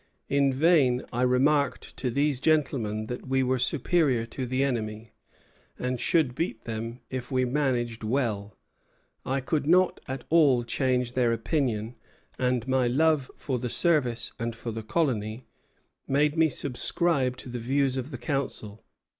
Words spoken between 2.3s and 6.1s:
gentlemen that we were superior to the enemy, and